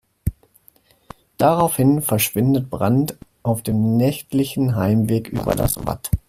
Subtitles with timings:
[1.37, 6.09] Daraufhin verschwindet Brandt auf dem nächtlichen Heimweg über das Watt.